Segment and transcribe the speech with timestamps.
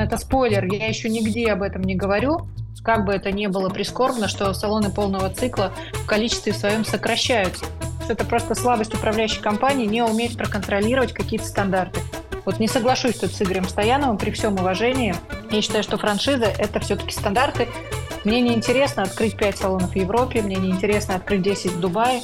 [0.00, 2.48] это спойлер, я еще нигде об этом не говорю,
[2.82, 7.66] как бы это ни было прискорбно, что салоны полного цикла в количестве своем сокращаются.
[8.08, 12.00] Это просто слабость управляющей компании не уметь проконтролировать какие-то стандарты.
[12.44, 15.14] Вот не соглашусь тут с Игорем Стояновым при всем уважении.
[15.50, 17.68] Я считаю, что франшиза– это все-таки стандарты.
[18.24, 22.20] Мне не интересно открыть 5 салонов в Европе, мне не интересно открыть 10 в Дубае.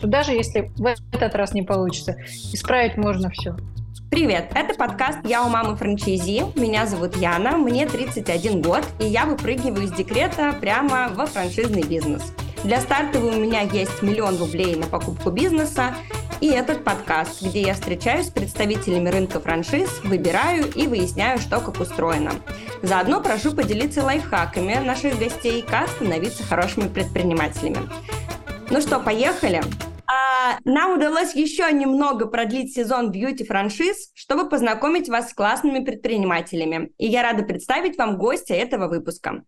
[0.00, 2.16] То даже если в этот раз не получится,
[2.52, 3.56] исправить можно все.
[4.12, 6.42] Привет, это подкаст «Я у мамы франчайзи».
[6.60, 12.22] Меня зовут Яна, мне 31 год, и я выпрыгиваю из декрета прямо во франшизный бизнес.
[12.62, 15.94] Для старта у меня есть миллион рублей на покупку бизнеса,
[16.42, 21.80] и этот подкаст, где я встречаюсь с представителями рынка франшиз, выбираю и выясняю, что как
[21.80, 22.32] устроено.
[22.82, 27.88] Заодно прошу поделиться лайфхаками наших гостей, как становиться хорошими предпринимателями.
[28.68, 29.62] Ну что, поехали?
[30.06, 36.92] А, нам удалось еще немного продлить сезон бьюти-франшиз, чтобы познакомить вас с классными предпринимателями.
[36.98, 39.44] И я рада представить вам гостя этого выпуска.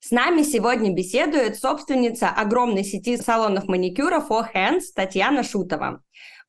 [0.00, 6.02] С нами сегодня беседует собственница огромной сети салонов маникюра Four Hands Татьяна Шутова.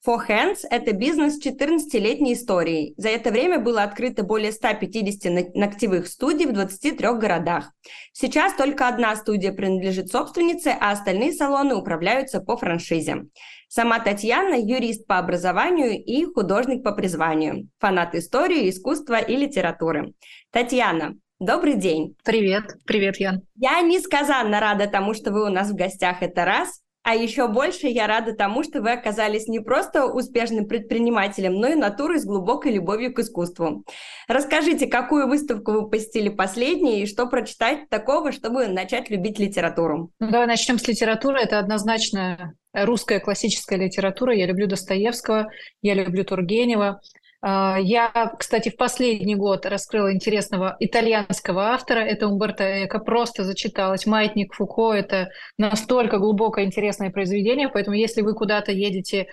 [0.06, 2.94] Four Hands– это бизнес с 14-летней историей.
[2.98, 7.72] За это время было открыто более 150 ногтевых студий в 23 городах.
[8.14, 13.26] Сейчас только одна студия принадлежит собственнице, а остальные салоны управляются по франшизе.
[13.68, 20.14] Сама Татьяна– юрист по образованию и художник по призванию, фанат истории, искусства и литературы.
[20.52, 22.16] Татьяна, Добрый день.
[22.24, 22.64] Привет.
[22.88, 23.44] Привет, Ян.
[23.56, 26.82] Я несказанно рада тому, что вы у нас в гостях, это раз.
[27.10, 31.76] А еще больше я рада тому, что вы оказались не просто успешным предпринимателем, но и
[31.76, 33.86] натурой с глубокой любовью к искусству.
[34.28, 40.12] Расскажите, какую выставку вы посетили последней и что прочитать такого, чтобы начать любить литературу?
[40.20, 41.40] Ну, давай начнем с литературы.
[41.40, 44.36] Это однозначно русская классическая литература.
[44.36, 45.48] Я люблю Достоевского,
[45.82, 47.00] я люблю Тургенева.
[47.42, 54.06] А, я, кстати, в последний год раскрыла интересного итальянского автора, это Умберто Эко, просто зачиталась.
[54.06, 59.28] «Маятник Фуко»— это настолько глубокое интересное произведение, поэтому если вы куда-то едете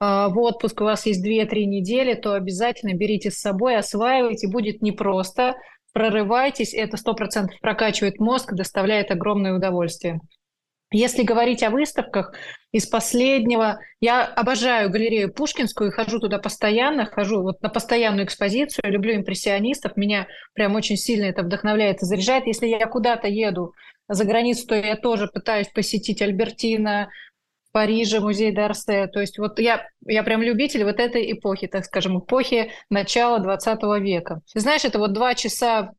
[0.00, 4.82] а, в отпуск, у вас есть 2-3 недели, то обязательно берите с собой, осваивайте, будет
[4.82, 5.54] непросто,
[5.92, 10.20] прорывайтесь, это 100% прокачивает мозг, доставляет огромное удовольствие.
[10.92, 12.32] Если говорить о выставках,
[12.76, 19.16] из последнего, я обожаю галерею Пушкинскую, хожу туда постоянно, хожу вот на постоянную экспозицию, люблю
[19.16, 22.46] импрессионистов, меня прям очень сильно это вдохновляет и заряжает.
[22.46, 23.72] Если я куда-то еду
[24.08, 27.08] за границу, то я тоже пытаюсь посетить Альбертина,
[27.72, 29.06] Париже, музей Дарсе.
[29.06, 33.82] То есть вот я, я прям любитель вот этой эпохи, так скажем, эпохи начала 20
[34.00, 34.42] века.
[34.54, 35.92] знаешь, это вот два часа,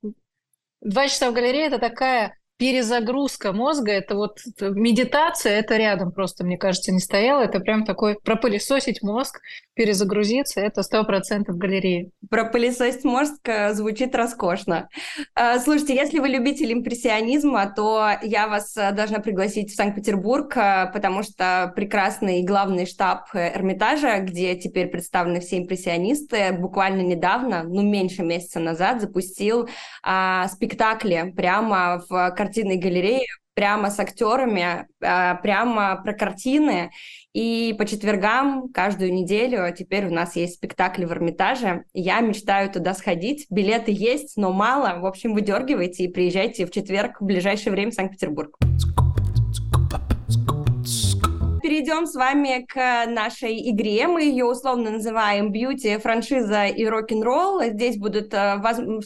[0.82, 6.58] два часа в галерее– это такая перезагрузка мозга, это вот медитация, это рядом просто, мне
[6.58, 7.42] кажется, не стояло.
[7.42, 9.40] Это прям такой пропылесосить мозг,
[9.76, 12.12] перезагрузиться, это сто процентов галереи.
[12.30, 14.90] Пропылесосить мозг э, звучит роскошно.
[15.36, 20.54] Э, слушайте, если вы любитель импрессионизма, то я вас э, должна пригласить в Санкт-Петербург,
[20.94, 28.24] потому что прекрасный главный штаб Эрмитажа, где теперь представлены все импрессионисты, буквально недавно, ну, меньше
[28.24, 29.70] месяца назад, запустил
[30.04, 36.92] а, спектакли прямо в картинной галерее прямо с актерами, а, прямо про картины.
[37.34, 41.84] И по четвергам каждую неделю теперь у нас есть спектакли в Эрмитаже.
[41.94, 43.48] Я мечтаю туда сходить.
[43.50, 45.00] Билеты есть, но мало.
[45.00, 48.58] В общем, выдергивайте и приезжайте в четверг в ближайшее время в Санкт-Петербург
[51.78, 54.08] перейдем с вами к нашей игре.
[54.08, 57.62] Мы ее условно называем «Бьюти», «Франшиза» и «Рок-н-ролл».
[57.66, 58.60] Здесь будут э,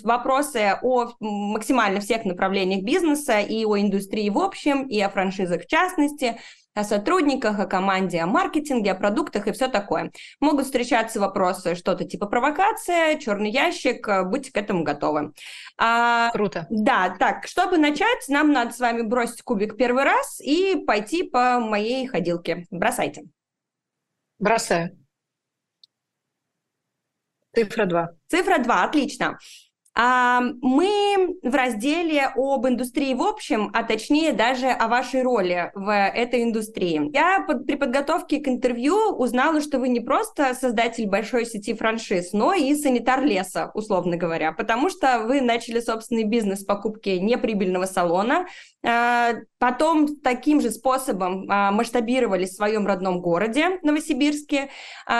[0.03, 5.67] вопросы о максимально всех направлениях бизнеса и о индустрии в общем, и о франшизах в
[5.67, 6.37] частности
[6.73, 10.11] о сотрудниках, о команде, о маркетинге, о продуктах и все такое.
[10.39, 15.33] Могут встречаться вопросы что-то типа провокация, черный ящик, э, будьте к этому готовы.
[15.77, 16.67] А, Круто.
[16.69, 21.59] Да, так, чтобы начать, нам надо с вами бросить кубик первый раз и пойти по
[21.59, 22.65] моей ходилке.
[22.71, 23.23] Бросайте.
[24.39, 24.97] Бросаю.
[27.53, 28.09] Цифра 2.
[28.27, 29.37] Цифра 2, отлично.
[29.93, 35.91] А, мы в разделе об индустрии в общем, а точнее даже о вашей роли в
[35.91, 37.11] этой индустрии.
[37.13, 42.53] Я при подготовке к интервью узнала, что вы не просто создатель большой сети франшиз, но
[42.53, 48.47] и санитар леса, условно говоря, потому что вы начали собственный бизнес покупки неприбыльного салона,
[48.85, 54.69] а, потом таким же способом а, масштабировали в своем родном городе, Новосибирске,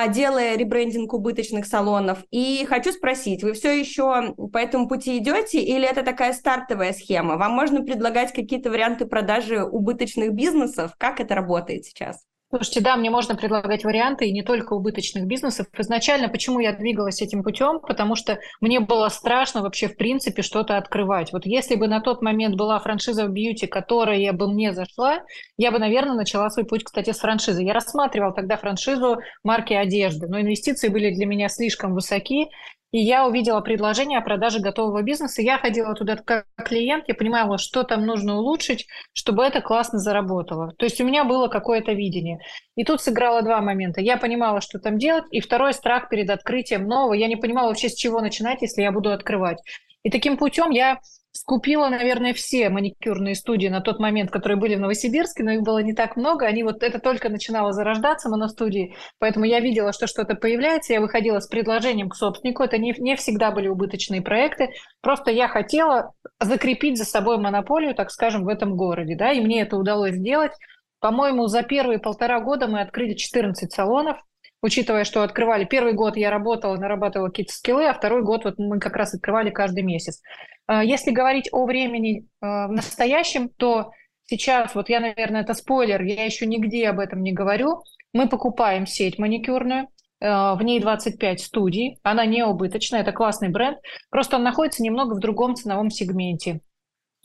[0.10, 2.19] делая ребрендинг убыточных салонов.
[2.31, 7.38] И хочу спросить, вы все еще по этому пути идете или это такая стартовая схема?
[7.38, 10.94] Вам можно предлагать какие-то варианты продажи убыточных бизнесов?
[10.98, 12.25] Как это работает сейчас?
[12.54, 15.68] Слушайте, да, мне можно предлагать варианты, и не только убыточных бизнесов.
[15.78, 17.80] Изначально, почему я двигалась этим путем?
[17.80, 21.31] Потому что мне было страшно вообще, в принципе, что-то открывать.
[21.31, 25.22] Вот если бы на тот момент была франшиза в бьюти, которая бы мне зашла,
[25.56, 27.64] я бы, наверное, начала свой путь, кстати, с франшизы.
[27.64, 32.50] Я рассматривала тогда франшизу марки одежды, но инвестиции были для меня слишком высоки,
[32.92, 35.42] и я увидела предложение о продаже готового бизнеса.
[35.42, 40.74] Я ходила туда как клиент, я понимала, что там нужно улучшить, чтобы это классно заработало.
[40.78, 42.40] То есть у меня было какое-то видение.
[42.76, 44.02] И тут сыграло два момента.
[44.02, 47.14] Я понимала, что там делать, и второй страх перед открытием нового.
[47.14, 49.60] Я не понимала вообще, с чего начинать, если я буду открывать.
[50.04, 51.00] И таким путем я
[51.33, 55.80] скупила, наверное, все маникюрные студии на тот момент, которые были в Новосибирске, но их было
[55.80, 56.45] не так много.
[56.45, 61.39] Они вот это только начинало зарождаться, моностудии, поэтому я видела, что что-то появляется, я выходила
[61.39, 62.63] с предложением к собственнику.
[62.63, 68.12] Это не, не всегда были убыточные проекты, просто я хотела закрепить за собой монополию, так
[68.12, 70.51] скажем, в этом городе, да, и мне это удалось сделать.
[71.00, 74.18] По-моему, за первые полтора года мы открыли 14 салонов,
[74.62, 78.80] учитывая, что открывали первый год я работала, нарабатывала какие-то скиллы, а второй год вот мы
[78.80, 80.22] как раз открывали каждый месяц.
[80.71, 83.91] А, если говорить о времени а, в настоящем, то
[84.23, 87.83] сейчас, вот я, наверное, это спойлер, я еще нигде об этом не говорю,
[88.13, 89.89] мы покупаем сеть маникюрную,
[90.21, 93.79] а, в ней 25 студий, она не убыточная, это классный бренд,
[94.09, 96.62] просто он находится немного в другом ценовом сегменте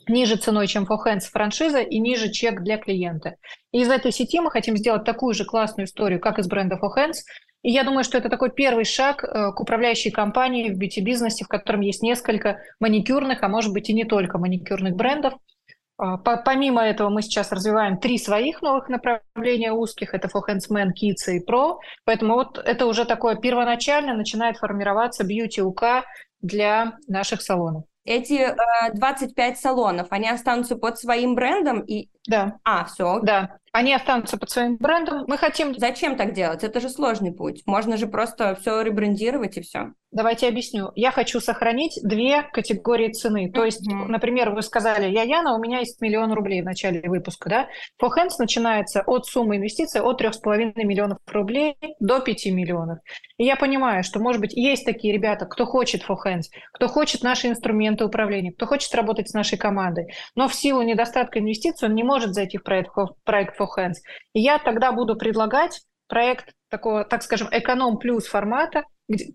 [0.09, 3.35] ниже ценой, чем For Hands франшиза и ниже чек для клиента.
[3.71, 6.89] И из этой сети мы хотим сделать такую же классную историю, как из бренда For
[6.97, 7.17] Hands.
[7.67, 11.49] И я думаю, что это такой первый шаг э, к управляющей компании в бьюти-бизнесе, в
[11.49, 15.33] котором есть несколько маникюрных, а может быть и не только маникюрных брендов.
[15.97, 20.13] А, помимо этого мы сейчас развиваем три своих новых направления узких.
[20.13, 21.79] Это For Hands Men, Kids и Pro.
[22.05, 26.05] Поэтому вот это уже такое первоначально начинает формироваться бьюти-УК
[26.39, 27.83] для наших салонов.
[28.05, 28.55] Эти э,
[28.93, 32.07] 25 салонов, они останутся под своим брендом и...
[32.29, 32.59] Да.
[32.63, 33.19] А, все.
[33.23, 33.57] Да.
[33.77, 35.25] Они останутся под своим брендом.
[35.27, 35.77] Мы хотим...
[35.77, 36.63] Зачем так делать?
[36.63, 37.61] Это же сложный путь.
[37.67, 39.91] Можно же просто все ребрендировать и все.
[40.09, 40.91] Давайте объясню.
[40.95, 43.51] Я хочу сохранить две категории цены.
[43.51, 44.07] То есть, mm-hmm.
[44.07, 47.67] например, вы сказали, я Яна, у меня есть миллион рублей в начале выпуска, да?
[48.01, 52.99] For Hands начинается от суммы инвестиций от 3,5 миллионов рублей до 5 миллионов.
[53.37, 57.21] И я понимаю, что, может быть, есть такие ребята, кто хочет For Hands, кто хочет
[57.21, 61.95] наши инструменты управления, кто хочет работать с нашей командой, но в силу недостатка инвестиций он
[61.95, 63.95] не может зайти в проект, в проект For Hands.
[64.33, 68.83] И я тогда буду предлагать проект такого, так скажем, эконом плюс формата,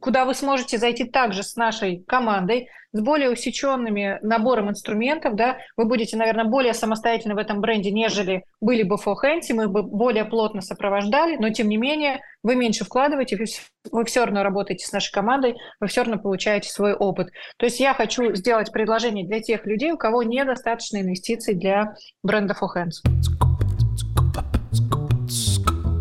[0.00, 5.86] куда вы сможете зайти также с нашей командой, с более усеченными набором инструментов, да, вы
[5.86, 10.60] будете, наверное, более самостоятельны в этом бренде, нежели были бы Handy, мы бы более плотно
[10.60, 13.38] сопровождали, но тем не менее вы меньше вкладываете,
[13.90, 17.28] вы все равно работаете с нашей командой, вы все равно получаете свой опыт.
[17.56, 22.54] То есть я хочу сделать предложение для тех людей, у кого недостаточно инвестиций для бренда
[22.54, 23.81] Hands.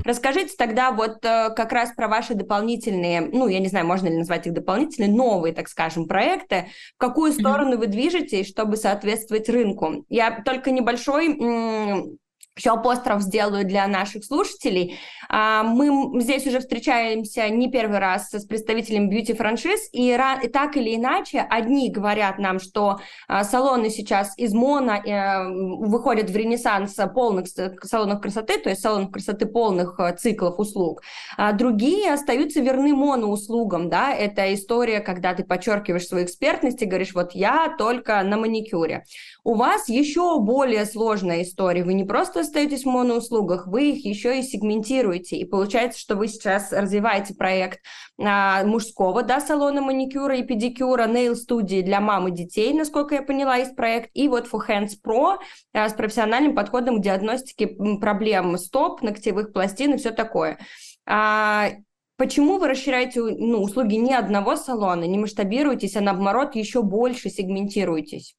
[0.03, 4.17] Расскажите тогда вот э, как раз про ваши дополнительные, ну, я не знаю, можно ли
[4.17, 6.67] назвать их дополнительные, новые, так скажем, проекты.
[6.95, 7.79] В какую сторону mm-hmm.
[7.79, 10.05] вы движетесь, чтобы соответствовать рынку?
[10.09, 12.17] Я только небольшой
[12.57, 14.99] еще апостроф сделаю для наших слушателей.
[15.29, 20.17] А, мы здесь уже встречаемся не первый раз с представителем бьюти-франшиз, и,
[20.51, 26.35] так или иначе, одни говорят нам, что а, салоны сейчас из моно э, выходят в
[26.35, 27.47] ренессанс полных
[27.83, 31.01] салонов красоты, то есть салонов красоты полных э, циклов услуг.
[31.37, 37.13] А другие остаются верны моноуслугам, да, это история, когда ты подчеркиваешь свою экспертность и говоришь,
[37.13, 39.05] вот я только на маникюре.
[39.43, 44.37] У вас еще более сложная история, вы не просто остаетесь в моноуслугах, вы их еще
[44.37, 45.37] и сегментируете.
[45.37, 47.79] И получается, что вы сейчас развиваете проект
[48.19, 53.23] а, мужского да, салона маникюра и педикюра, nail студии для мам и детей, насколько я
[53.23, 54.11] поняла, есть проект.
[54.13, 55.37] И вот For Hands Pro
[55.73, 57.65] а, с профессиональным подходом к диагностике
[57.99, 60.59] проблем стоп, ногтевых пластин и все такое.
[61.07, 61.69] А,
[62.17, 68.35] Почему вы расширяете ну, услуги не одного салона, не масштабируетесь, а наоборот еще больше сегментируетесь?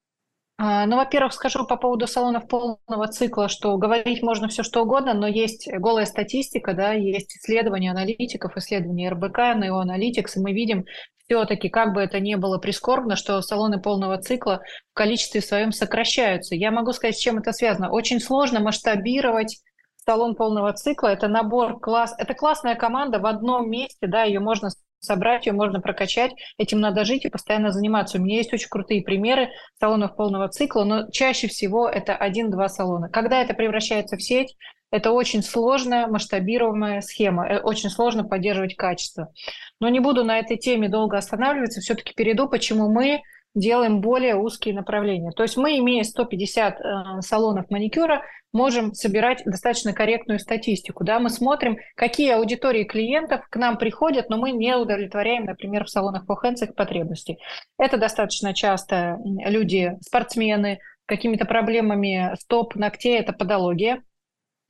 [0.65, 5.13] А, ну, во-первых, скажу по поводу салонов полного цикла, что говорить можно все что угодно,
[5.13, 10.85] но есть голая статистика, да, есть исследования аналитиков, исследования РБК, Neo Analytics, и мы видим
[11.27, 14.61] все-таки, как бы это ни было прискорбно, что салоны полного цикла
[14.93, 16.55] в количестве своем сокращаются.
[16.55, 17.91] Я могу сказать, с чем это связано.
[17.91, 19.59] Очень сложно масштабировать
[19.97, 21.09] салон полного цикла.
[21.09, 24.69] Это набор класс, это классная команда в одном месте, да, ее можно
[25.03, 28.19] собрать ее, можно прокачать, этим надо жить и постоянно заниматься.
[28.19, 33.09] У меня есть очень крутые примеры салонов полного цикла, но чаще всего это один-два салона.
[33.09, 34.57] Когда это превращается в сеть,
[34.91, 39.33] это очень сложная масштабируемая схема, э, очень сложно поддерживать качество.
[39.81, 43.23] Но не буду на этой теме долго останавливаться, все-таки перейду, почему мы
[43.55, 45.31] делаем более узкие направления.
[45.33, 51.05] То есть мы, имея 150 э, салонов маникюра, можем собирать достаточно корректную статистику.
[51.05, 51.19] Да?
[51.19, 56.27] Мы смотрим, какие аудитории клиентов к нам приходят, но мы не удовлетворяем, например, в салонах
[56.27, 57.39] по Hands их потребностей.
[57.79, 64.03] Это достаточно часто люди, спортсмены, какими-то проблемами стоп, ногтей, это подология.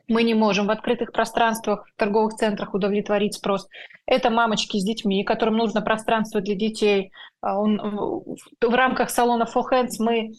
[0.08, 3.68] Мы не можем в открытых пространствах, в торговых центрах удовлетворить спрос.
[4.06, 7.12] Это мамочки с детьми, которым нужно пространство для детей.
[7.40, 10.32] А он, в рамках салона For Hands мы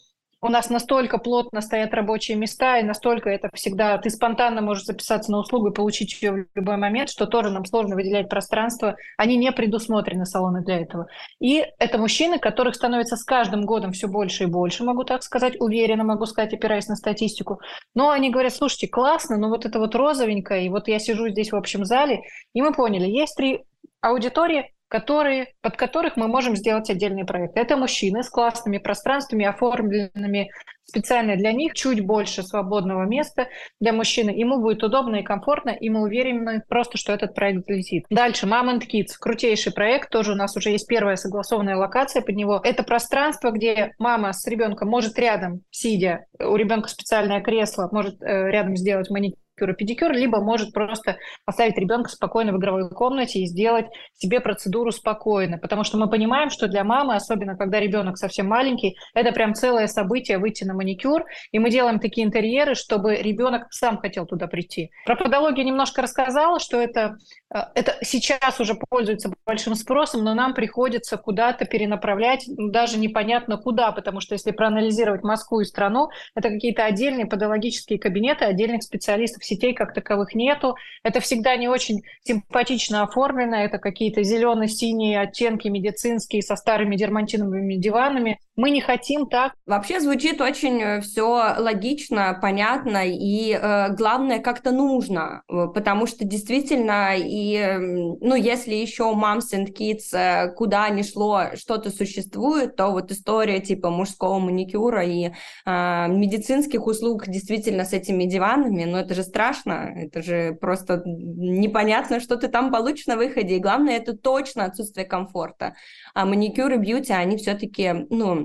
[0.43, 3.97] у нас настолько плотно стоят рабочие места, и настолько это всегда...
[3.97, 7.63] Ты спонтанно можешь записаться на услугу и получить ее в любой момент, что тоже нам
[7.63, 8.97] сложно выделять пространство.
[9.17, 11.07] Они не предусмотрены, салоны для этого.
[11.39, 15.55] И это мужчины, которых становится с каждым годом все больше и больше, могу так сказать,
[15.61, 17.61] уверенно могу сказать, опираясь на статистику.
[17.95, 21.53] Но они говорят, слушайте, классно, но вот это вот розовенькое, и вот я сижу здесь
[21.53, 22.23] в общем зале,
[22.53, 23.63] и мы поняли, есть три
[24.01, 27.57] аудитории, которые, под которых мы можем сделать отдельный проект.
[27.57, 30.51] Это мужчины с классными пространствами, оформленными
[30.83, 33.47] специально для них, чуть больше свободного места
[33.79, 34.29] для мужчины.
[34.29, 38.05] Ему будет удобно и комфортно, и мы уверены просто, что этот проект взлетит.
[38.11, 42.35] Дальше, Mom and Kids, крутейший проект, тоже у нас уже есть первая согласованная локация под
[42.35, 42.61] него.
[42.63, 48.51] Это пространство, где мама с ребенком может рядом, сидя, у ребенка специальное кресло, может э,
[48.51, 53.39] рядом сделать маникюр, маникюр и педикюр, либо может просто оставить ребенка спокойно в игровой комнате
[53.39, 55.57] и сделать себе процедуру спокойно.
[55.57, 59.87] Потому что мы понимаем, что для мамы, особенно когда ребенок совсем маленький, это прям целое
[59.87, 61.25] событие выйти на маникюр.
[61.51, 64.89] И мы делаем такие интерьеры, чтобы ребенок сам хотел туда прийти.
[65.05, 67.17] Про подологию немножко рассказала, что это,
[67.53, 73.91] э, это сейчас уже пользуется большим спросом, но нам приходится куда-то перенаправлять, даже непонятно куда,
[73.91, 79.73] потому что если проанализировать Москву и страну, это какие-то отдельные подологические кабинеты отдельных специалистов сетей
[79.73, 80.75] как таковых нету.
[81.03, 83.57] Это всегда не очень симпатично оформлено.
[83.57, 88.39] Это какие-то зелено-синие оттенки медицинские со старыми дермантиновыми диванами.
[88.55, 89.53] Мы не хотим так.
[89.65, 96.23] Вообще звучит очень э, все логично, понятно, и э, главное как-то нужно, э, потому что
[96.23, 102.89] действительно, и, эм, ну, если еще Moms and Kids, куда ни шло, что-то существует, то
[102.89, 105.31] вот история типа мужского маникюра и
[105.65, 112.19] э, медицинских услуг действительно с этими диванами, ну, это же страшно, это же просто непонятно,
[112.19, 115.73] что ты там получишь на выходе, и главное, это точно отсутствие комфорта.
[116.13, 118.42] А маникюр и бьюти, они все-таки, ну,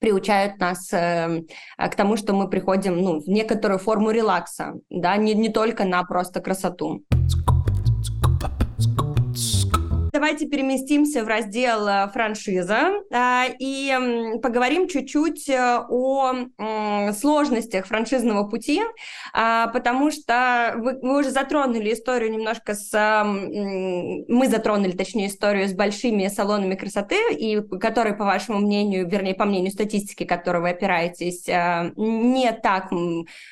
[0.00, 1.42] приучают нас э,
[1.76, 6.02] к тому, что мы приходим ну, в некоторую форму релакса, да, не, не только на
[6.02, 7.04] просто красоту.
[10.20, 13.90] Давайте переместимся в раздел э, франшиза а, и
[14.42, 16.34] поговорим чуть-чуть э, о
[17.14, 18.82] сложностях франшизного пути,
[19.32, 23.24] а, потому что вы, вы уже затронули историю немножко с...
[23.24, 29.46] Мы затронули, точнее, историю с большими салонами красоты, и которые, по вашему мнению, вернее, по
[29.46, 32.90] мнению статистики, которой вы опираетесь, э, не так,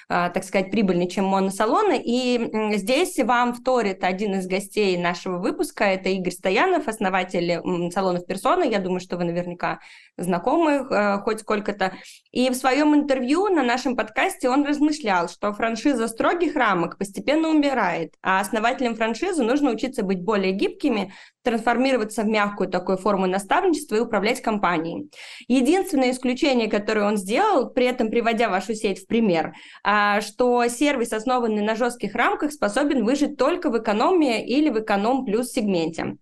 [0.08, 1.98] так сказать, прибыльны, чем моносалоны.
[2.04, 8.64] И здесь вам вторит один из гостей нашего выпуска, это Игорь Стоянов, основатель салонов «Персона».
[8.64, 9.78] Я думаю, что вы наверняка
[10.16, 11.92] знакомы э, хоть сколько-то.
[12.32, 18.14] И в своем интервью на нашем подкасте он размышлял, что франшиза строгих рамок постепенно умирает,
[18.22, 21.12] а основателям франшизы нужно учиться быть более гибкими,
[21.44, 25.12] трансформироваться в мягкую такую форму наставничества и управлять компанией.
[25.46, 31.12] Единственное исключение, которое он сделал, при этом приводя вашу сеть в пример, а, что сервис,
[31.12, 36.16] основанный на жестких рамках, способен выжить только в экономии или в эконом плюс сегменте.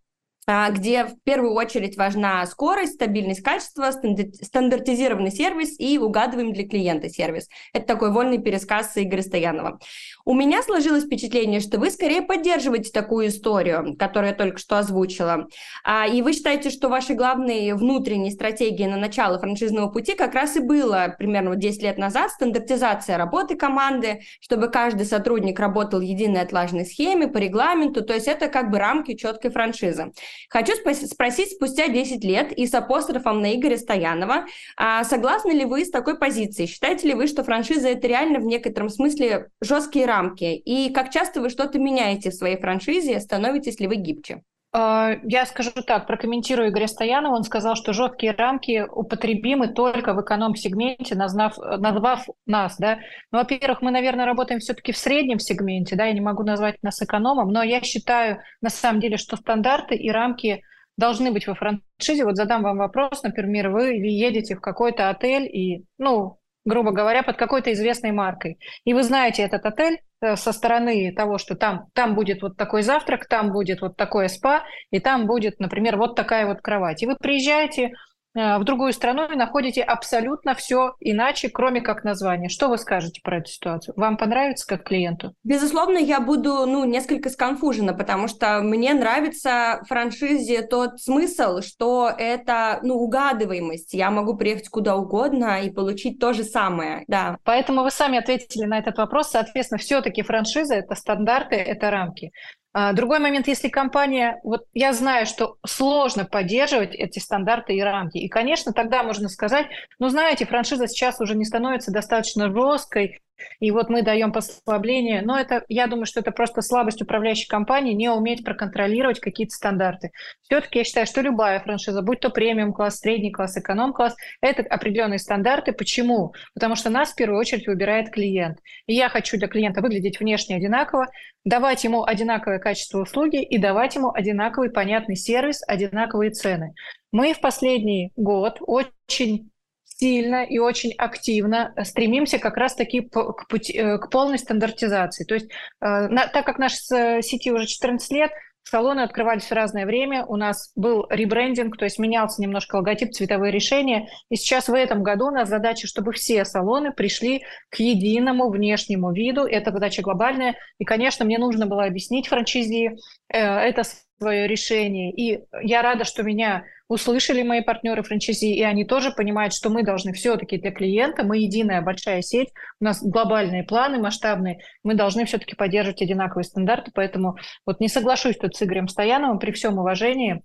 [0.48, 7.08] А, где в первую очередь важна скорость, стабильность качества, стандартизированный сервис и угадываем для клиента
[7.08, 7.48] сервис.
[7.72, 9.80] Это такой вольный пересказ Игоря Стоянова.
[10.24, 15.48] У меня сложилось впечатление, что вы скорее поддерживаете такую историю, которую я только что озвучила.
[15.82, 20.54] А, и вы считаете, что вашей главной внутренней стратегией на начало франшизного пути как раз
[20.54, 26.42] и было примерно 10 лет назад стандартизация работы команды, чтобы каждый сотрудник работал в единой
[26.42, 30.12] отлаженной схеме по регламенту, то есть это как бы рамки четкой франшизы.
[30.48, 35.84] Хочу спросить спустя 10 лет и с апострофом на Игоря Стоянова, а согласны ли вы
[35.84, 36.68] с такой позицией?
[36.68, 40.54] Считаете ли вы, что франшиза это реально в некотором смысле жесткие рамки?
[40.56, 43.20] И как часто вы что-то меняете в своей франшизе?
[43.20, 44.42] Становитесь ли вы гибче?
[44.78, 47.34] А, я скажу так, прокомментирую Игоря Стоянова.
[47.34, 52.76] Он сказал, что жесткие рамки употребимы только в эконом-сегменте, назвав, назвав нас.
[52.76, 52.98] Да?
[53.32, 55.96] Ну, во-первых, мы, наверное, работаем все-таки в среднем сегменте.
[55.96, 56.04] Да?
[56.04, 60.10] Я не могу назвать нас экономом, но я считаю, на самом деле, что стандарты и
[60.10, 60.62] рамки
[60.98, 62.26] должны быть во франшизе.
[62.26, 67.38] Вот задам вам вопрос, например, вы едете в какой-то отель и, ну, грубо говоря, под
[67.38, 68.58] какой-то известной маркой.
[68.84, 73.26] И вы знаете этот отель со стороны того, что там, там будет вот такой завтрак,
[73.26, 77.02] там будет вот такое спа, и там будет, например, вот такая вот кровать.
[77.02, 77.92] И вы приезжаете
[78.36, 82.48] в другую страну и находите абсолютно все иначе, кроме как названия.
[82.48, 83.94] Что вы скажете про эту ситуацию?
[83.96, 85.32] Вам понравится как клиенту?
[85.42, 92.80] Безусловно, я буду ну, несколько сконфужена, потому что мне нравится франшизе тот смысл, что это
[92.82, 93.94] ну, угадываемость.
[93.94, 97.04] Я могу приехать куда угодно и получить то же самое.
[97.08, 97.38] Да.
[97.44, 99.30] Поэтому вы сами ответили на этот вопрос.
[99.30, 102.32] Соответственно, все-таки франшиза– это стандарты, это рамки.
[102.78, 108.18] А, другой момент, если компания, вот я знаю, что сложно поддерживать эти стандарты и рамки,
[108.18, 109.68] и, конечно, тогда можно сказать,
[109.98, 113.18] ну, знаете, франшиза сейчас уже не становится достаточно жесткой,
[113.60, 117.94] и вот мы даем послабление, но это, я думаю, что это просто слабость управляющей компании
[117.94, 120.10] не уметь проконтролировать какие-то стандарты.
[120.42, 125.72] Все-таки я считаю, что любая франшиза, будь то премиум-класс, средний класс, эконом-класс, это определенные стандарты.
[125.72, 126.34] Почему?
[126.54, 128.58] Потому что нас в первую очередь выбирает клиент.
[128.86, 131.06] И я хочу для клиента выглядеть внешне одинаково,
[131.44, 136.74] давать ему одинаковое качество услуги и давать ему одинаковый понятный сервис, одинаковые цены.
[137.12, 139.50] Мы в последний год очень
[139.98, 145.24] сильно и очень активно стремимся как раз-таки к, пути, э, к полной стандартизации.
[145.24, 148.30] То есть, э, на, так как нашей сети уже 14 лет,
[148.68, 153.52] салоны открывались в разное время, у нас был ребрендинг, то есть менялся немножко логотип, цветовые
[153.52, 154.08] решения.
[154.28, 159.12] И сейчас в этом году у нас задача, чтобы все салоны пришли к единому внешнему
[159.12, 159.44] виду.
[159.44, 160.56] Это задача глобальная.
[160.78, 162.96] И, конечно, мне нужно было объяснить франчайзи
[163.28, 163.82] э, это
[164.18, 165.12] свое решение.
[165.12, 169.82] И я рада, что меня услышали мои партнеры франчайзи, и они тоже понимают, что мы
[169.82, 172.50] должны все-таки для клиента, мы единая большая сеть,
[172.80, 178.36] у нас глобальные планы масштабные, мы должны все-таки поддерживать одинаковые стандарты, поэтому вот не соглашусь
[178.36, 180.42] тут с Игорем Стояновым при всем уважении.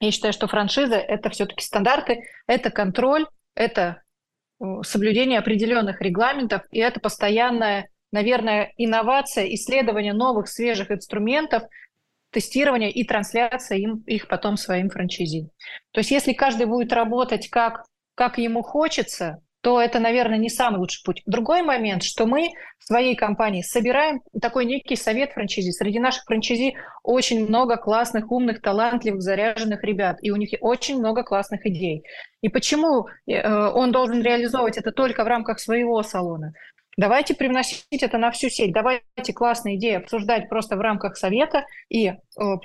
[0.00, 4.02] Я считаю, что франшиза– это все-таки стандарты, это контроль, это
[4.60, 11.62] э, соблюдение определенных регламентов, и это постоянная, наверное, инновация, исследование новых свежих инструментов,
[12.32, 15.50] тестирование и трансляция им, их потом своим франчайзи.
[15.92, 17.84] То есть если каждый будет работать как,
[18.14, 21.22] как ему хочется, то это, наверное, не самый лучший путь.
[21.26, 25.70] Другой момент, что мы в своей компании собираем такой некий совет франчайзи.
[25.72, 31.24] Среди наших франчайзи очень много классных, умных, талантливых, заряженных ребят, и у них очень много
[31.24, 32.04] классных идей.
[32.40, 36.54] И почему э, он должен реализовывать это только в рамках своего салона?
[37.00, 38.74] Давайте привносить это на всю сеть.
[38.74, 42.14] Давайте классные идеи обсуждать просто в рамках совета и э,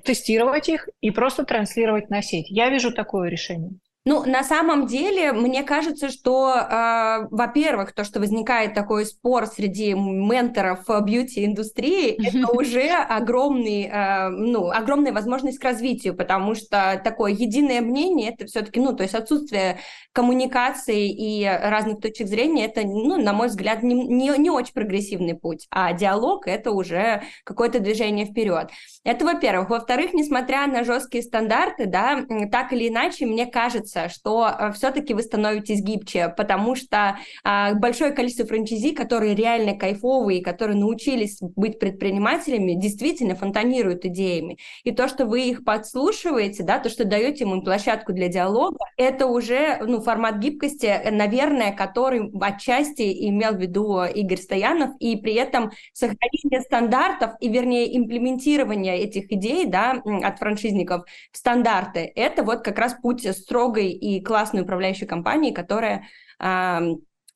[0.04, 2.50] тестировать их и просто транслировать на сеть.
[2.50, 3.80] Я вижу такое решение.
[4.08, 9.96] Ну, на самом деле, мне кажется, что, э, во-первых, то, что возникает такой спор среди
[9.96, 17.82] менторов бьюти-индустрии, это уже огромный, э, ну, огромная возможность к развитию, потому что такое единое
[17.82, 19.80] мнение, это все-таки, ну, то есть отсутствие
[20.13, 25.34] коммуникации и разных точек зрения, это, ну, на мой взгляд, не, не, не очень прогрессивный
[25.34, 28.70] путь, а диалог— это уже какое-то движение вперед.
[29.04, 29.72] Это, во-первых.
[29.72, 35.13] Во-вторых, несмотря на жесткие стандарты, да, так или иначе, мне кажется, кажется, что э, все-таки
[35.13, 41.79] вы становитесь гибче, потому что а, большое количество франчайзи, которые реально кайфовые, которые научились быть
[41.79, 44.58] предпринимателями, действительно фонтанируют идеями.
[44.84, 49.27] И то, что вы их подслушиваете, да, то, что даете им площадку для диалога, это
[49.27, 55.34] уже ну, формат гибкости, э, наверное, который отчасти имел в виду Игорь Стоянов, и при
[55.34, 62.63] этом сохранение стандартов и, вернее, имплементирование этих идей да, от франшизников в стандарты, это вот
[62.63, 66.04] как раз путь строгой красивой и классной управляющей компании, которая
[66.39, 66.80] э,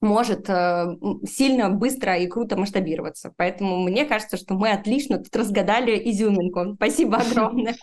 [0.02, 3.34] может э, сильно быстро и круто масштабироваться.
[3.38, 6.76] Поэтому мне кажется, что мы отлично тут разгадали изюминку.
[6.76, 7.76] Спасибо огромное.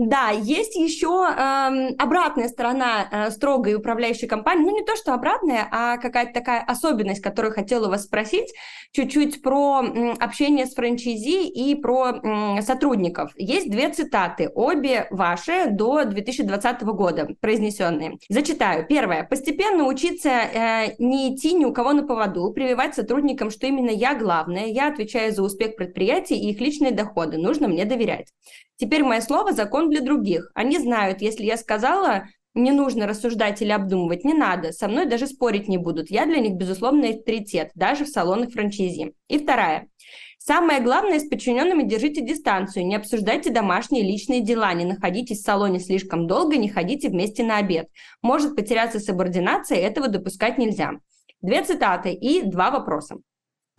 [0.00, 4.64] Да, есть еще э, обратная сторона э, строгой управляющей компании.
[4.64, 8.50] Ну, не то, что обратная, а какая-то такая особенность, которую хотела вас спросить,
[8.92, 13.32] чуть-чуть про э, общение с франчайзи и про э, сотрудников.
[13.36, 18.16] Есть две цитаты, обе ваши до 2020 года произнесенные.
[18.30, 18.86] Зачитаю.
[18.86, 19.24] Первое.
[19.24, 24.14] Постепенно учиться э, не идти ни у кого на поводу, прививать сотрудникам, что именно я
[24.14, 28.28] главная, я отвечаю за успех предприятий и их личные доходы, нужно мне доверять.
[28.80, 30.50] Теперь мое слово– закон для других.
[30.54, 35.26] Они знают, если я сказала, не нужно рассуждать или обдумывать, не надо, со мной даже
[35.26, 36.10] спорить не будут.
[36.10, 39.12] Я для них, безусловно, авторитет, даже в салонах франчайзи.
[39.28, 39.88] И вторая.
[40.38, 45.78] Самое главное, с подчиненными держите дистанцию, не обсуждайте домашние личные дела, не находитесь в салоне
[45.78, 47.88] слишком долго, не ходите вместе на обед.
[48.22, 50.92] Может потеряться субординация, этого допускать нельзя.
[51.42, 53.16] Две цитаты и два вопроса.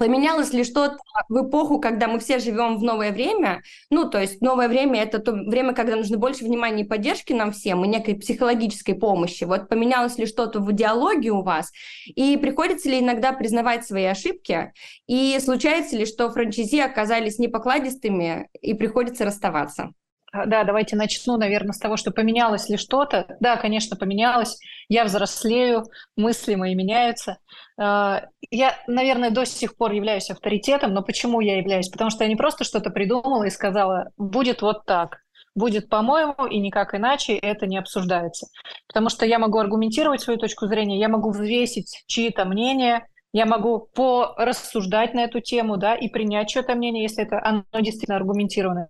[0.02, 0.98] Поменялось ли что-то
[1.30, 3.62] в эпоху, когда мы все живем в новое время?
[3.92, 7.52] Ну, то есть новое время– это то время, когда нужно больше внимания и поддержки нам
[7.52, 9.44] всем, и некой психологической помощи.
[9.44, 11.72] Вот поменялось ли что-то в диалоге у вас?
[12.08, 14.74] И приходится ли иногда признавать свои ошибки?
[15.06, 19.92] И случается ли, что франчайзи оказались непокладистыми и приходится расставаться?
[20.34, 23.36] да, давайте начну, наверное, с того, что поменялось ли что-то.
[23.40, 24.58] Да, конечно, поменялось.
[24.92, 25.86] Я взрослею,
[26.18, 27.38] мысли мои меняются.
[27.80, 31.88] А, я, наверное, до сих пор являюсь авторитетом, но почему я являюсь?
[31.88, 35.20] Потому что я не просто что-то придумала и сказала, будет вот так
[35.54, 38.48] будет по-моему, и никак иначе это не обсуждается.
[38.88, 43.90] Потому что я могу аргументировать свою точку зрения, я могу взвесить чьи-то мнения, я могу
[43.94, 48.88] порассуждать на эту тему, да, и принять чье-то мнение, если это оно действительно аргументированное.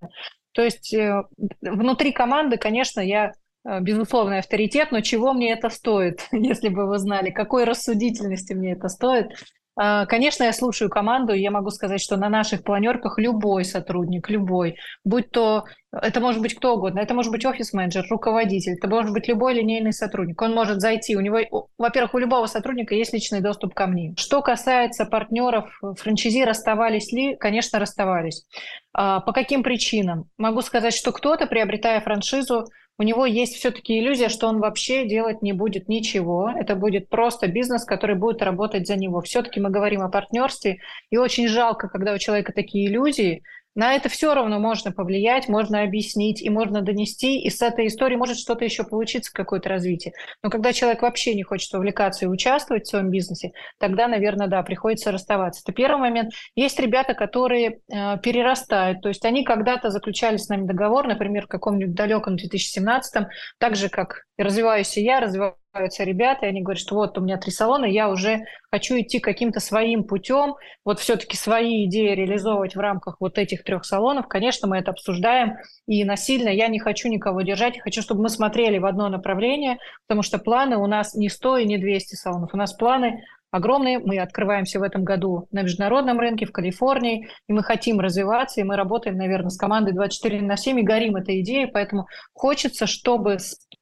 [0.53, 1.23] То есть э,
[1.61, 3.31] внутри команды, конечно, я э,
[3.63, 8.87] безусловный авторитет, но чего мне это стоит, если бы вы знали, какой рассудительности мне это
[8.87, 9.31] стоит,
[9.77, 14.29] а, конечно, я слушаю команду, и я могу сказать, что на наших планерках любой сотрудник,
[14.29, 19.13] любой, будь то, это может быть кто угодно, это может быть офис-менеджер, руководитель, это может
[19.13, 23.39] быть любой линейный сотрудник, он может зайти, у него, во-первых, у любого сотрудника есть личный
[23.39, 24.13] доступ ко мне.
[24.17, 27.37] Что касается партнеров, франчайзи расставались ли?
[27.37, 28.45] Конечно, расставались.
[28.93, 30.25] А, по каким причинам?
[30.37, 32.65] Могу сказать, что кто-то, приобретая франшизу,
[32.97, 36.51] у него есть все-таки иллюзия, что он вообще делать не будет ничего.
[36.55, 39.21] Это будет просто бизнес, который будет работать за него.
[39.21, 43.43] Все-таки мы говорим о партнерстве, и очень жалко, когда у человека такие иллюзии,
[43.75, 48.15] на это все равно можно повлиять, можно объяснить и можно донести, и с этой истории
[48.15, 50.13] может что-то еще получиться, какое-то развитие.
[50.43, 54.61] Но когда человек вообще не хочет вовлекаться и участвовать в своем бизнесе, тогда, наверное, да,
[54.63, 55.61] приходится расставаться.
[55.63, 56.33] Это первый момент.
[56.55, 61.49] Есть ребята, которые э, перерастают, то есть они когда-то заключали с нами договор, например, в
[61.49, 66.81] каком-нибудь далеком 2017, так же, как развиваюсь и я, развиваюсь нравятся ребята, и они говорят,
[66.81, 71.37] что вот у меня три салона, я уже хочу идти каким-то своим путем, вот все-таки
[71.37, 74.27] свои идеи реализовывать в рамках вот этих трех салонов.
[74.27, 75.55] Конечно, мы это обсуждаем,
[75.87, 79.77] и насильно я не хочу никого держать, я хочу, чтобы мы смотрели в одно направление,
[80.07, 83.99] потому что планы у нас не 100 и не 200 салонов, у нас планы огромные.
[83.99, 88.65] Мы открываемся в этом году на международном рынке в Калифорнии, и мы хотим развиваться, и
[88.65, 93.37] мы работаем, наверное, с командой 24 на 7 и горим этой идеей, поэтому хочется, чтобы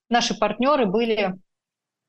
[0.09, 1.35] наши партнеры были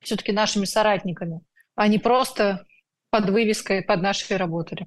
[0.00, 1.40] все-таки нашими соратниками,
[1.74, 2.64] а не просто
[3.10, 4.86] под вывеской под нашей работали.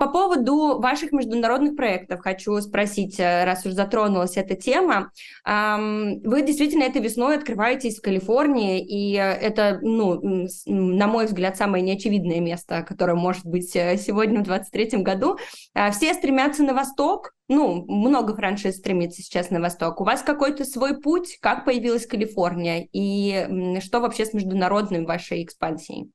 [0.00, 5.10] По поводу ваших международных проектов хочу спросить, э, раз уж затронулась эта тема.
[5.44, 12.40] Вы действительно этой весной открываетесь в Калифорнии, и это, ну, на мой взгляд, самое неочевидное
[12.40, 15.36] место, которое может быть э, сегодня в 2023 году.
[15.74, 20.00] А все стремятся на восток, ну, много франшиз стремится сейчас на восток.
[20.00, 26.10] У вас какой-то свой путь, как появилась Калифорния, и что вообще с международной вашей экспансией?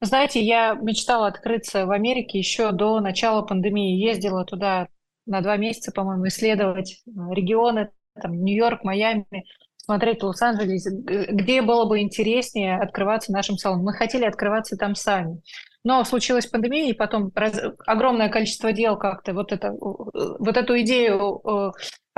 [0.00, 3.96] Знаете, я мечтала открыться в Америке еще до начала пандемии.
[3.96, 4.88] Ездила туда
[5.26, 9.44] на два месяца, по-моему, исследовать э, регионы, там, Нью-Йорк, Майами,
[9.76, 10.86] смотреть Лос-Анджелес,
[11.30, 13.84] где было бы интереснее открываться нашим салоном.
[13.84, 15.40] Мы хотели открываться там сами.
[15.82, 21.40] Но случилась пандемия, и потом раз, огромное количество дел как-то вот, это, вот эту идею
[21.44, 21.72] э,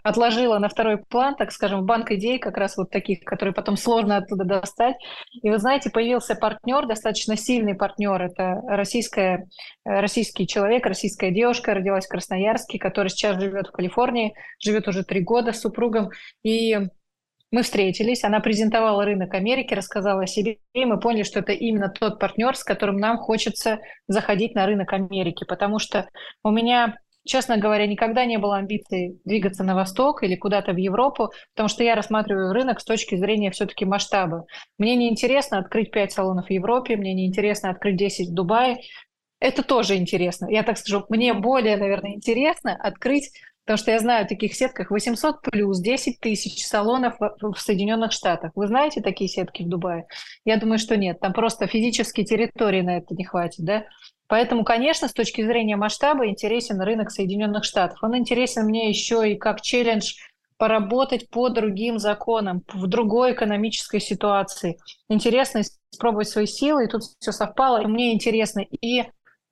[0.07, 4.19] отложила на второй план, так скажем, банк идей, как раз вот таких, которые потом сложно
[4.19, 4.95] оттуда достать.
[5.42, 9.49] И вы знаете, появился партнер, достаточно сильный партнер, это российская,
[9.85, 15.03] э, российский человек, российская девушка, родилась в Красноярске, которая сейчас живет в Калифорнии, живет уже
[15.03, 16.11] три года с супругом,
[16.45, 16.79] и
[17.51, 21.88] мы встретились, она презентовала рынок Америки, рассказала о себе, и мы поняли, что это именно
[21.88, 26.09] тот партнер, с которым нам хочется заходить на рынок Америки, потому что
[26.45, 31.33] у меня честно говоря, никогда не было амбиций двигаться на восток или куда-то в Европу,
[31.55, 34.47] потому что я рассматриваю рынок с точки зрения все-таки масштаба.
[34.79, 38.79] Мне не интересно открыть 5 салонов в Европе, мне не интересно открыть 10 в Дубае.
[39.41, 40.47] Это тоже интересно.
[40.49, 43.31] Я так скажу, мне более, наверное, интересно открыть
[43.67, 48.53] Потому что я знаю о таких сетках 800 плюс, 10 тысяч салонов в Соединенных Штатах.
[48.55, 50.07] Вы знаете такие сетки в Дубае?
[50.45, 51.19] Я думаю, что нет.
[51.19, 53.85] Там просто физически территории на это не хватит, да?
[54.29, 57.99] Поэтому, конечно, с точки зрения масштаба интересен рынок Соединенных Штатов.
[58.03, 60.15] Он интересен мне еще и как челлендж
[60.59, 64.79] поработать по другим законам, в другой экономической ситуации.
[65.09, 65.62] Интересно
[65.93, 67.87] испробовать свои силы, и тут все совпало.
[67.87, 69.05] Мне интересно и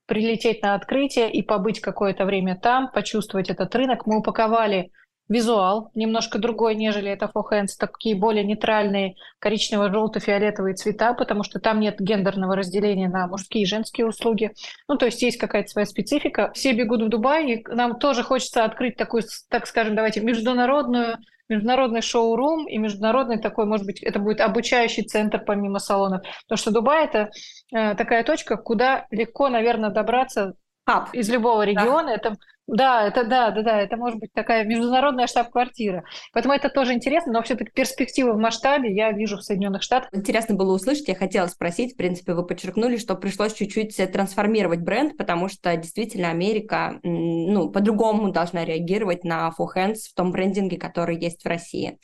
[0.06, 4.06] прилететь на открытие и побыть какое-то время там, почувствовать этот рынок.
[4.06, 4.90] Мы упаковали
[5.28, 11.80] визуал немножко другой, нежели это For Hands, такие более нейтральные коричнево-желто-фиолетовые цвета, потому что там
[11.80, 14.52] нет гендерного разделения на мужские и женские услуги.
[14.88, 16.52] Ну, то есть есть какая-то своя специфика.
[16.54, 22.00] Все бегут в Дубай, и нам тоже хочется открыть такую, так скажем, давайте, международную международный
[22.00, 26.22] шоу-рум и международный такой, может быть, это будет обучающий центр помимо салонов.
[26.44, 27.30] Потому что Дубай– это
[27.70, 30.54] э, такая точка, куда легко, наверное, добраться
[30.86, 31.12] Хаб.
[31.12, 32.06] из любого региона.
[32.06, 32.14] Да.
[32.14, 36.04] Это Да, это да, да, да, это может быть такая международная штаб-квартира.
[36.32, 40.08] Поэтому это тоже интересно, но все-таки перспективы в масштабе я вижу в Соединенных Штатах.
[40.12, 45.16] Интересно было услышать, я хотела спросить, в принципе, вы подчеркнули, что пришлось чуть-чуть трансформировать бренд,
[45.18, 51.18] потому что действительно Америка, ну, по-другому должна реагировать на Four Hands в том брендинге, который
[51.18, 51.98] есть в России.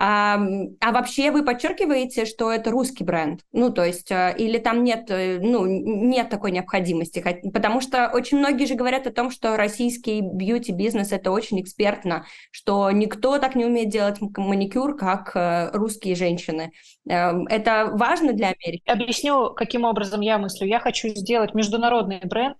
[0.00, 0.38] А,
[0.80, 3.40] а вообще вы подчеркиваете, что это русский бренд?
[3.50, 7.18] Ну, то есть, э, или там нет, э, ну, нет такой необходимости?
[7.52, 12.92] Потому что очень многие же говорят о том, что российский бьюти-бизнес это очень экспертно, что
[12.92, 16.70] никто так не умеет делать маникюр, как э, русские женщины.
[17.08, 18.84] Эм, это важно для Америки?
[18.86, 20.68] Объясню, каким образом я мыслю.
[20.68, 22.56] Я хочу сделать международный бренд,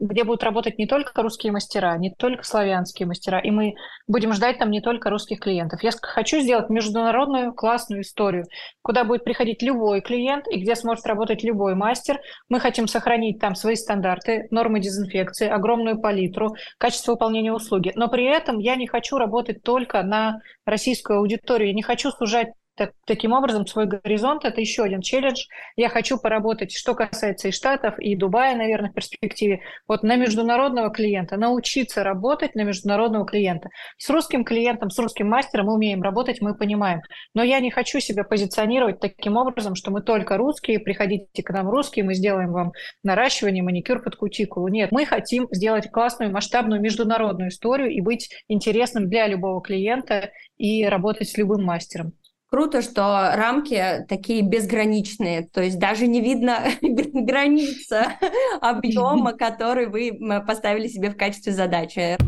[0.00, 3.74] где будут работать не только русские мастера, не только славянские мастера, и мы
[4.08, 5.82] будем ждать там не только русских клиентов.
[5.84, 8.44] Я хочу сделать международную классную историю,
[8.82, 12.20] куда будет приходить любой клиент и где сможет работать любой мастер.
[12.48, 17.92] Мы хотим сохранить там свои стандарты, нормы дезинфекции, огромную палитру, качество выполнения услуги.
[17.94, 22.48] Но при этом я не хочу работать только на российскую аудиторию, я не хочу сужать
[22.86, 25.44] так, таким образом, свой горизонт– это еще один челлендж.
[25.76, 30.90] Я хочу поработать, что касается и Штатов, и Дубая, наверное, в перспективе, вот на международного
[30.90, 33.68] клиента, научиться работать на международного клиента.
[33.98, 37.02] С русским клиентом, с русским мастером мы умеем работать, мы понимаем.
[37.34, 41.68] Но я не хочу себя позиционировать таким образом, что мы только русские, приходите к нам
[41.68, 42.72] русские, мы сделаем вам
[43.04, 44.68] наращивание, маникюр под кутикулу.
[44.68, 50.84] Нет, мы хотим сделать классную, масштабную международную историю и быть интересным для любого клиента и
[50.84, 52.14] работать с любым мастером.
[52.52, 58.12] Круто, что рамки такие безграничные, то есть даже не видно граница
[58.60, 62.18] объема, который вы поставили себе в качестве задачи.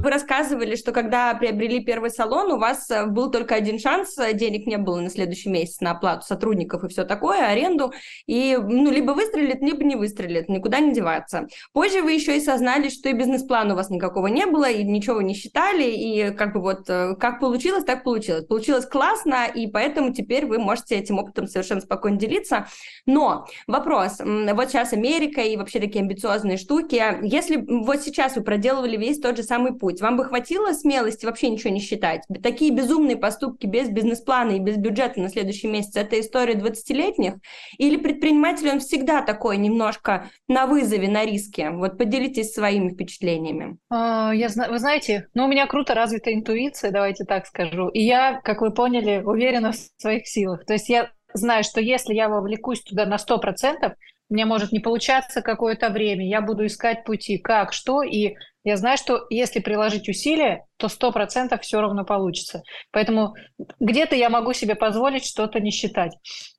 [0.00, 4.32] Вы рассказывали, что когда приобрели первый салон, у вас э, был только один шанс, э,
[4.32, 7.92] денег не было на следующий месяц на оплату сотрудников и все такое, аренду,
[8.26, 11.48] и ну, либо выстрелит, либо не выстрелит, никуда не деваться.
[11.72, 15.20] Позже вы еще и сознались, что и бизнес-плана у вас никакого не было, и ничего
[15.20, 18.44] не считали, и как бы вот э, как получилось, так получилось.
[18.44, 22.68] Получилось классно, и поэтому теперь вы можете этим опытом совершенно спокойно делиться.
[23.04, 28.96] Но вопрос, вот сейчас Америка и вообще такие амбициозные штуки, если вот сейчас вы проделывали
[28.96, 30.00] весь тот же самый путь, путь.
[30.00, 32.22] Вам бы хватило смелости вообще ничего не считать?
[32.42, 37.34] Такие безумные поступки без бизнес-плана и без бюджета на следующий месяц– это история 20-летних?
[37.78, 41.70] Или предприниматель, он всегда такой немножко на вызове, на риске?
[41.70, 43.78] Вот поделитесь своими впечатлениями.
[43.90, 47.88] А, я, вы знаете, ну, у меня круто развита интуиция, давайте так скажу.
[47.88, 50.64] И я, как вы поняли, уверена в своих силах.
[50.64, 53.94] То есть я знаю, что если я вовлекусь туда на 100%,
[54.30, 58.98] мне может не получаться какое-то время, я буду искать пути, как, что, и я знаю,
[58.98, 62.62] что если приложить усилия, то сто процентов все равно получится.
[62.92, 63.34] Поэтому
[63.80, 66.12] где-то я могу себе позволить что-то не считать.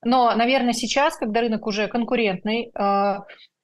[0.04, 3.20] Но, наверное, сейчас, когда рынок уже конкурентный, а,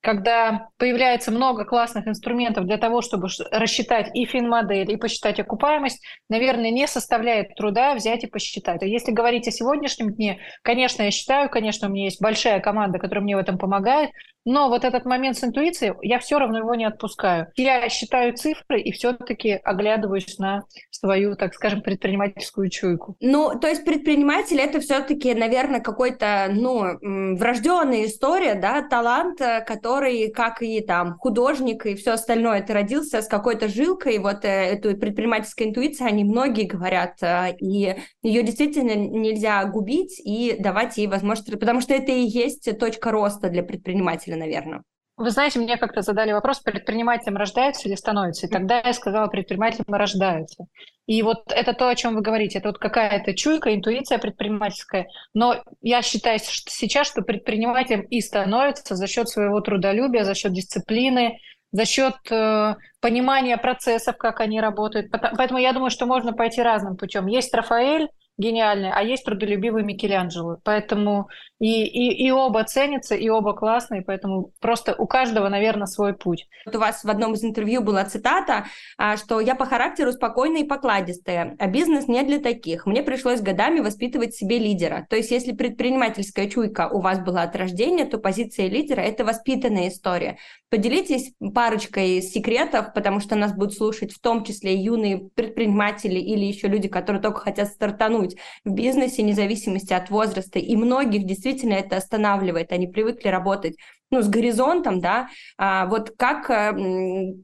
[0.06, 6.69] когда появляется много классных инструментов для того, чтобы рассчитать и финмодель, и посчитать окупаемость, наверное,
[6.69, 8.84] не составляет труда взять и посчитать.
[8.84, 13.00] А если говорить о сегодняшнем дне, конечно, я считаю, конечно, у меня есть большая команда,
[13.00, 14.12] которая мне в этом помогает,
[14.45, 17.47] но вот этот момент с интуицией, я все равно его не отпускаю.
[17.55, 23.17] Я считаю цифры и все-таки оглядываюсь на свою, так скажем, предпринимательскую чуйку.
[23.19, 26.97] Ну, то есть предприниматель это все-таки, наверное, какой-то, ну,
[27.36, 33.21] врожденная история, да, талант, э, который, как и там художник и все остальное, ты родился
[33.21, 38.95] с какой-то жилкой, вот э, эту предпринимательскую интуицию, они многие говорят, э, и ее действительно
[38.95, 44.35] нельзя губить и давать ей возможность, потому что это и есть точка роста для предпринимателя
[44.36, 44.84] предпринимателя, наверное?
[45.17, 48.48] Вы знаете, мне как-то задали вопрос, предпринимателем рождаются или становятся?
[48.48, 50.65] И тогда я сказала, предпринимателем рождаются.
[51.08, 55.08] И вот это то, о чем вы говорите, это вот какая-то чуйка, интуиция предпринимательская.
[55.34, 60.52] Но я считаю что сейчас, что предпринимателем и становится за счет своего трудолюбия, за счет
[60.52, 61.38] дисциплины,
[61.71, 65.12] за счет э, понимания процессов, как они работают.
[65.12, 67.28] Поэтому я думаю, что можно пойти разным путем.
[67.28, 70.58] Есть Рафаэль, гениальный, а есть трудолюбивый Микеланджело.
[70.63, 76.13] Поэтому и, и, и оба ценятся, и оба классные, поэтому просто у каждого, наверное, свой
[76.13, 76.48] путь.
[76.65, 78.65] Вот у вас в одном из интервью была цитата,
[78.98, 82.86] а, что «я по характеру спокойная и покладистая, а бизнес не для таких.
[82.86, 85.06] Мне пришлось годами воспитывать себе лидера».
[85.10, 89.88] То есть если предпринимательская чуйка у вас была от рождения, то позиция лидера– это воспитанная
[89.88, 90.38] история.
[90.69, 96.67] Поделитесь парочкой секретов, потому что нас будут слушать в том числе юные предприниматели или еще
[96.67, 98.24] люди, которые только хотят стартануть
[98.63, 100.59] в бизнесе, независимости от возраста.
[100.59, 102.71] И многих действительно это останавливает.
[102.71, 103.75] Они привыкли работать
[104.11, 105.27] ну, с горизонтом, да.
[105.57, 106.73] А вот как, э,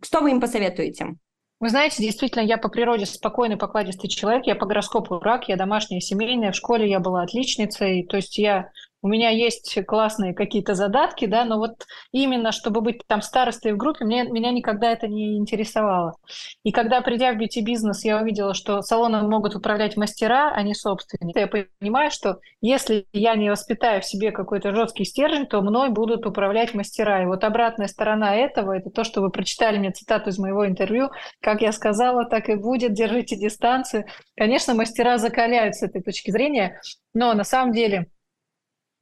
[0.04, 1.15] что вы им посоветуете?
[1.60, 4.48] Вы знаете, действительно, я по природе спокойный, покладистый человек.
[4.48, 6.52] Я по гороскопу рак, я домашняя, семейная.
[6.52, 8.04] В школе я была отличницей.
[8.08, 13.02] То есть я у меня есть классные какие-то задатки, да, но вот именно чтобы быть
[13.08, 16.16] там старостой в группе, мне, меня никогда это не интересовало.
[16.64, 21.40] И когда, придя в бьюти-бизнес, я увидела, что салоном могут управлять мастера, а не собственники,
[21.40, 26.26] я понимаю, что если я не воспитаю в себе какой-то жесткий стержень, то мной будут
[26.26, 27.24] управлять мастера.
[27.24, 31.10] И вот обратная сторона этого, это то, что вы прочитали мне цитату из моего интервью,
[31.42, 34.06] как я сказала, так и будет, держите дистанцию.
[34.36, 36.80] Конечно, мастера закаляют с этой точки зрения,
[37.14, 38.08] но на самом деле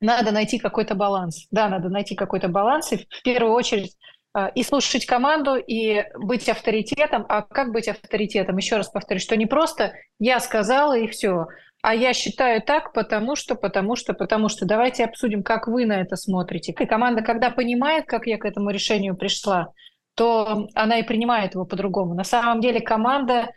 [0.01, 1.47] надо найти какой-то баланс.
[1.51, 3.95] Да, надо найти какой-то баланс, и в первую очередь
[4.33, 7.25] а, и слушать команду, и быть авторитетом.
[7.29, 8.57] А как быть авторитетом?
[8.57, 11.47] Еще раз повторюсь, что не просто я сказала и все,
[11.81, 14.65] а я считаю так, потому что, потому что, потому что.
[14.65, 16.73] Давайте обсудим, как вы на это смотрите.
[16.77, 19.73] И команда, когда понимает, как я к этому решению пришла,
[20.15, 22.13] то она и принимает его по-другому.
[22.13, 23.49] На самом деле команда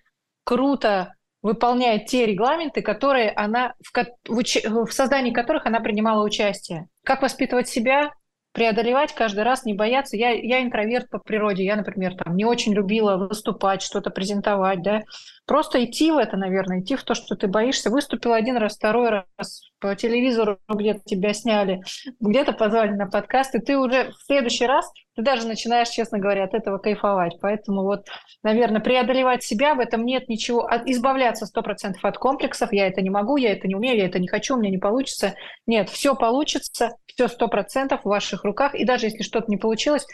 [0.44, 3.92] круто выполняет те регламенты, которые она, в,
[4.28, 6.87] в, в создании которых она принимала участие.
[7.05, 8.12] Как воспитывать себя,
[8.52, 10.16] преодолевать каждый раз, не бояться.
[10.16, 11.64] Я, я интроверт по природе.
[11.64, 15.00] Я, например, там не очень любила выступать, что-то презентовать, да.
[15.46, 17.90] Просто идти в это, наверное, идти в то, что ты боишься.
[17.90, 21.83] Выступил один раз, второй раз по телевизору где-то тебя сняли,
[22.20, 26.44] где-то позвали на подкаст, и ты уже в следующий раз, ты даже начинаешь, честно говоря,
[26.44, 27.38] от этого кайфовать.
[27.40, 28.07] Поэтому вот,
[28.44, 33.11] наверное, преодолевать себя, в этом нет ничего, избавляться сто процентов от комплексов, я это не
[33.11, 35.35] могу, я это не умею, я это не хочу, у меня не получится.
[35.66, 40.07] Нет, все получится, все сто процентов в ваших руках, и даже если что-то не получилось,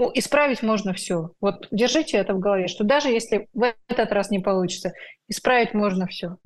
[0.00, 1.32] ну, исправить можно все.
[1.42, 4.92] Вот держите это в голове, что даже если в этот раз не получится,
[5.28, 6.36] исправить можно все.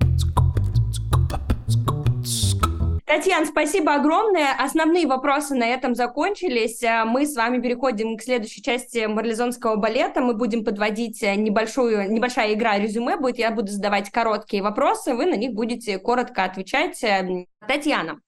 [3.05, 4.53] Татьяна, спасибо огромное.
[4.59, 6.83] Основные вопросы на этом закончились.
[6.83, 10.19] Э, мы с вами переходим к следующей части марлезонского балета.
[10.19, 13.37] Мы будем подводить э, небольшую, небольшая игра резюме будет.
[13.37, 17.01] Я буду задавать короткие вопросы, вы на них будете коротко отвечать.
[17.05, 18.19] Э, Татьяна,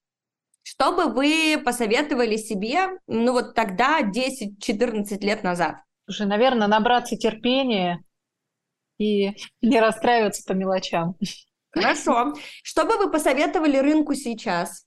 [0.70, 5.76] что бы вы посоветовали себе, ну вот тогда, 10-14 лет назад?
[6.04, 8.04] Слушай, наверное, набраться терпения
[8.98, 9.30] и
[9.62, 11.16] не расстраиваться по мелочам.
[11.70, 12.34] Хорошо.
[12.62, 14.84] Что бы вы посоветовали рынку сейчас?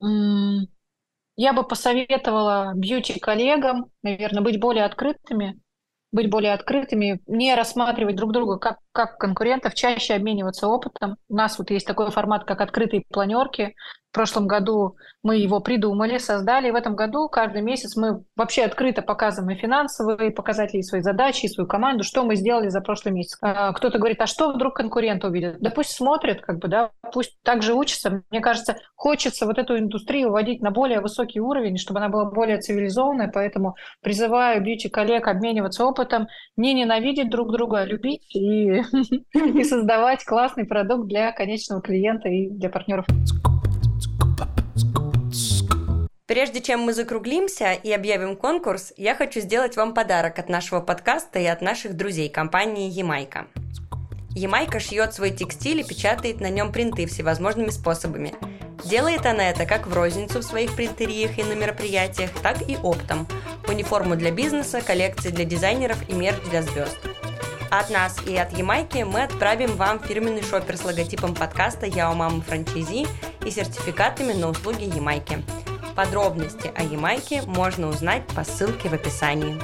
[0.00, 5.60] Я бы посоветовала бьюти-коллегам, наверное, быть более открытыми,
[6.10, 11.18] быть более открытыми, не рассматривать друг друга как, как конкурентов, чаще обмениваться опытом.
[11.28, 13.76] У нас вот есть такой формат, как открытые планерки.
[14.10, 16.68] В прошлом году мы его придумали, создали.
[16.68, 21.02] И в этом году каждый месяц мы вообще открыто показываем и финансовые показатели, и свои
[21.02, 23.36] задачи, и свою команду, что мы сделали за прошлый месяц.
[23.42, 25.60] А, кто-то говорит, а что вдруг конкуренты увидят?
[25.60, 28.22] Да пусть смотрят, как бы, да, пусть также учатся.
[28.30, 32.58] Мне кажется, хочется вот эту индустрию вводить на более высокий уровень, чтобы она была более
[32.58, 38.82] цивилизованная, поэтому призываю бьюти-коллег обмениваться опытом, не ненавидеть друг друга, а любить и,
[39.34, 43.06] и создавать классный продукт для конечного клиента и для партнеров.
[46.26, 51.38] Прежде чем мы закруглимся и объявим конкурс, я хочу сделать вам подарок от нашего подкаста
[51.38, 53.46] и от наших друзей компании Ямайка.
[54.34, 58.34] Ямайка шьет свой текстиль и печатает на нем принты всевозможными способами.
[58.84, 63.26] Делает она это как в розницу в своих принтериях и на мероприятиях, так и оптом.
[63.66, 66.98] Униформу для бизнеса, коллекции для дизайнеров и мерч для звезд.
[67.70, 72.14] От нас и от Ямайки мы отправим вам фирменный шопер с логотипом подкаста «Я у
[72.14, 73.06] мамы франчайзи»
[73.44, 75.42] и сертификатами на услуги Ямайки–
[75.98, 79.58] Подробности о Ямайке можно узнать по ссылке в описании.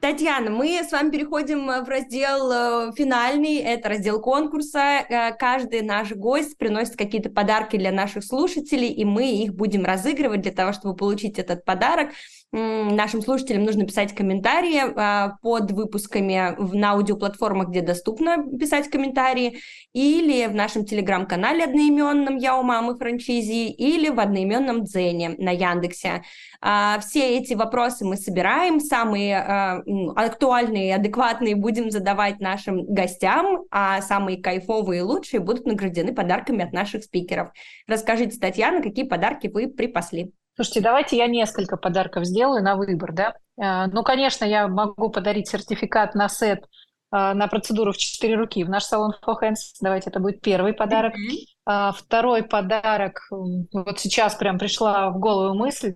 [0.00, 5.04] Татьяна, мы с вами переходим в раздел э, финальный, это раздел конкурса.
[5.08, 10.40] Э, каждый наш гость приносит какие-то подарки для наших слушателей, и мы их будем разыгрывать
[10.40, 12.10] для того, чтобы получить этот подарок
[12.52, 19.58] нашим слушателям нужно писать комментарии а, под выпусками на аудиоплатформах, где доступно писать комментарии,
[19.92, 26.22] или в нашем телеграм-канале одноименном «Я у мамы франчайзи», или в одноименном Дзене на Яндексе.
[26.60, 29.82] А, все эти вопросы мы собираем, самые а,
[30.16, 36.64] актуальные и адекватные будем задавать нашим гостям, а самые кайфовые и лучшие будут награждены подарками
[36.64, 37.50] от наших спикеров.
[37.86, 40.32] Расскажите, Татьяна, какие подарки вы припасли?
[40.58, 43.34] Слушайте, давайте я несколько подарков сделаю на выбор, да.
[43.62, 46.64] Э, ну, конечно, я могу подарить сертификат на сет
[47.12, 49.54] э, на процедуру в четыре руки в наш салон For Hands.
[49.80, 51.14] Давайте, это будет первый подарок.
[51.14, 51.92] Mm-hmm.
[51.96, 55.94] Второй подарок, вот сейчас прям пришла в голову мысль,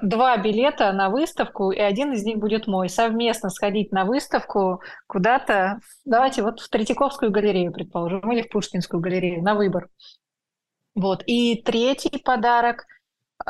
[0.00, 2.88] два билета на выставку, и один из них будет мой.
[2.88, 9.42] Совместно сходить на выставку куда-то, давайте вот в Третьяковскую галерею, предположим, или в Пушкинскую галерею,
[9.42, 9.88] на выбор.
[10.94, 11.22] Вот.
[11.26, 12.86] И третий подарок–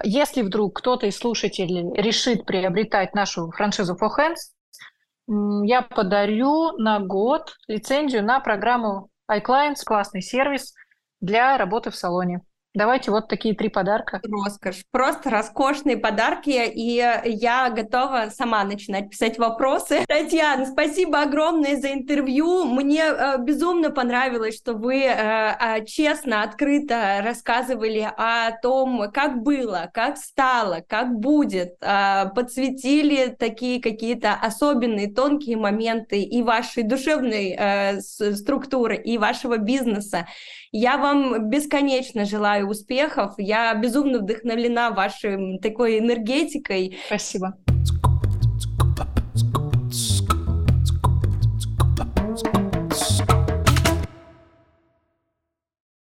[0.05, 7.57] если вдруг кто-то из слушателей решит приобретать нашу франшизу For Hands, я подарю на год
[7.69, 10.75] лицензию на программу iClients, классный сервис
[11.21, 12.43] для работы в салоне.
[12.75, 14.23] Давайте вот такие три подарка.
[14.23, 14.85] Роскошь.
[14.91, 20.05] Просто роскошные подарки, и я готова сама начинать писать вопросы.
[20.09, 22.65] Татьяна, спасибо огромное за интервью.
[22.65, 29.91] Мне э, безумно понравилось, что вы э, э, честно, открыто рассказывали о том, как было,
[29.93, 31.75] как стало, как будет.
[31.83, 40.27] Э, подсветили такие какие-то особенные, тонкие моменты и вашей душевной э, структуры, и вашего бизнеса.
[40.73, 43.35] Я вам бесконечно желаю успехов.
[43.37, 46.99] Я безумно вдохновлена вашей такой энергетикой.
[47.07, 47.59] Спасибо.